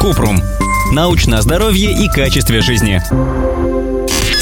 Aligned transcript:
Купрум. 0.00 0.40
Научное 0.92 1.40
здоровье 1.42 1.92
и 1.92 2.08
качестве 2.08 2.60
жизни. 2.60 3.02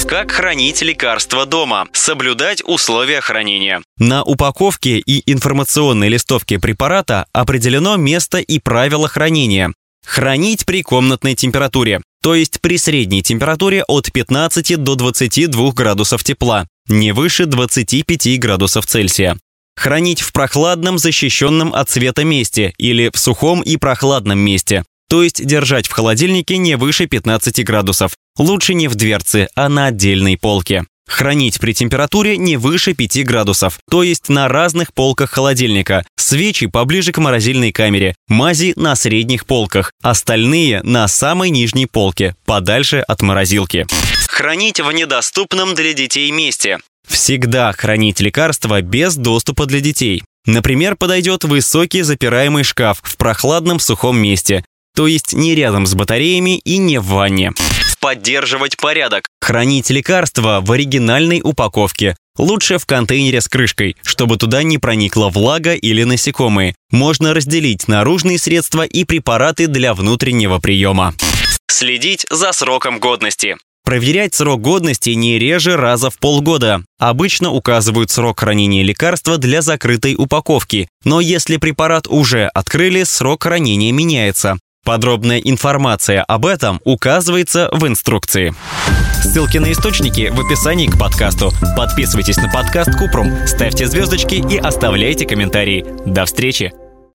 Как 0.07 0.31
хранить 0.31 0.83
лекарства 0.83 1.47
дома? 1.47 1.87
Соблюдать 1.93 2.63
условия 2.65 3.21
хранения. 3.21 3.83
На 3.99 4.23
упаковке 4.23 4.99
и 4.99 5.31
информационной 5.31 6.09
листовке 6.09 6.61
препарата 6.61 7.27
определено 7.33 7.97
место 7.97 8.39
и 8.39 8.61
правила 8.61 9.09
хранения. 9.09 9.73
Хранить 10.07 10.65
при 10.65 10.83
комнатной 10.83 11.35
температуре, 11.35 12.01
то 12.23 12.37
есть 12.37 12.61
при 12.61 12.79
средней 12.79 13.23
температуре 13.23 13.83
от 13.89 14.13
15 14.13 14.83
до 14.83 14.95
22 14.95 15.73
градусов 15.73 16.23
тепла, 16.23 16.69
не 16.89 17.11
выше 17.11 17.47
25 17.47 18.39
градусов 18.39 18.87
Цельсия. 18.87 19.37
Хранить 19.77 20.23
в 20.23 20.33
прохладном, 20.33 20.99
защищенном 20.99 21.75
от 21.75 21.91
света 21.91 22.25
месте 22.25 22.73
или 22.79 23.11
в 23.13 23.19
сухом 23.19 23.61
и 23.61 23.77
прохладном 23.77 24.39
месте, 24.39 24.85
то 25.09 25.23
есть 25.23 25.45
держать 25.45 25.87
в 25.87 25.93
холодильнике 25.93 26.57
не 26.57 26.77
выше 26.77 27.07
15 27.07 27.65
градусов. 27.65 28.13
Лучше 28.39 28.75
не 28.75 28.89
в 28.89 28.95
дверце, 28.95 29.49
а 29.55 29.69
на 29.69 29.87
отдельной 29.87 30.37
полке. 30.37 30.85
Хранить 31.09 31.61
при 31.61 31.73
температуре 31.73 32.37
не 32.37 32.57
выше 32.57 32.93
5 32.93 33.25
градусов, 33.25 33.79
то 33.89 34.03
есть 34.03 34.29
на 34.29 34.49
разных 34.49 34.93
полках 34.93 35.31
холодильника. 35.31 36.05
Свечи 36.17 36.67
поближе 36.67 37.13
к 37.13 37.19
морозильной 37.19 37.71
камере, 37.71 38.17
мази 38.27 38.73
на 38.77 38.97
средних 38.97 39.47
полках, 39.47 39.93
остальные 40.03 40.83
на 40.83 41.07
самой 41.07 41.51
нижней 41.51 41.87
полке, 41.87 42.35
подальше 42.45 42.99
от 42.99 43.23
морозилки. 43.23 43.87
Хранить 44.29 44.81
в 44.81 44.91
недоступном 44.91 45.75
для 45.75 45.93
детей 45.93 46.31
месте. 46.33 46.79
Всегда 47.07 47.73
хранить 47.73 48.21
лекарства 48.21 48.83
без 48.83 49.15
доступа 49.15 49.67
для 49.67 49.81
детей. 49.81 50.25
Например, 50.45 50.97
подойдет 50.97 51.45
высокий 51.45 52.03
запираемый 52.03 52.65
шкаф 52.65 53.01
в 53.03 53.17
прохладном 53.17 53.79
сухом 53.79 54.19
месте, 54.19 54.65
то 54.97 55.07
есть 55.07 55.35
не 55.35 55.55
рядом 55.55 55.87
с 55.87 55.95
батареями 55.95 56.57
и 56.59 56.79
не 56.79 56.99
в 56.99 57.05
ванне. 57.05 57.53
Поддерживать 58.01 58.79
порядок. 58.79 59.29
Хранить 59.43 59.91
лекарства 59.91 60.61
в 60.63 60.73
оригинальной 60.73 61.41
упаковке. 61.45 62.17
Лучше 62.39 62.79
в 62.79 62.87
контейнере 62.87 63.41
с 63.41 63.49
крышкой, 63.49 63.97
чтобы 64.03 64.39
туда 64.39 64.63
не 64.63 64.79
проникла 64.79 65.29
влага 65.29 65.75
или 65.75 66.03
насекомые. 66.05 66.75
Можно 66.91 67.35
разделить 67.35 67.89
наружные 67.89 68.39
средства 68.39 68.83
и 68.83 69.05
препараты 69.05 69.67
для 69.67 69.93
внутреннего 69.93 70.59
приема. 70.59 71.15
Следить 71.71 72.27
за 72.31 72.53
сроком 72.53 72.99
годности. 72.99 73.57
Проверять 73.85 74.35
срок 74.35 74.63
годности 74.63 75.11
не 75.11 75.39
реже 75.39 75.77
раза 75.77 76.11
в 76.11 76.19
полгода. 76.19 76.83
Обычно 76.99 77.53
указывают 77.53 78.11
срок 78.11 78.41
хранения 78.41 78.83
лекарства 78.83 79.39
для 79.39 79.63
закрытой 79.63 80.17
упаковки, 80.17 80.89
но 81.05 81.21
если 81.21 81.57
препарат 81.57 82.09
уже 82.09 82.47
открыли, 82.47 83.05
срок 83.05 83.45
хранения 83.45 83.93
меняется. 83.93 84.59
Подробная 84.87 85.39
информация 85.39 86.23
об 86.23 86.47
этом 86.47 86.81
указывается 86.85 87.69
в 87.73 87.89
инструкции. 87.89 88.55
Ссылки 89.21 89.59
на 89.59 89.73
источники 89.73 90.31
в 90.33 90.39
описании 90.39 90.87
к 90.87 90.97
подкасту. 90.97 91.51
Подписывайтесь 91.77 92.37
на 92.37 92.49
подкаст 92.49 92.97
Купрум, 92.97 93.33
ставьте 93.49 93.89
звездочки 93.89 94.37
и 94.37 94.57
оставляйте 94.57 95.27
комментарии. 95.27 95.85
До 96.07 96.25
встречи! 96.25 96.86